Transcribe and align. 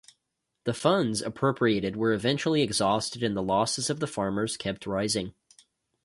The 0.63 0.73
funds 0.73 1.21
appropriated 1.21 1.95
were 1.95 2.11
eventually 2.13 2.63
exhausted 2.63 3.21
and 3.21 3.37
the 3.37 3.43
losses 3.43 3.87
of 3.91 3.99
the 3.99 4.07
farmers 4.07 4.57
kept 4.57 4.87
rising. 4.87 5.35